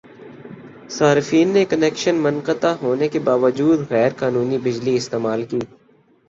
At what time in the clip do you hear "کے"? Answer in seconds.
3.07-3.19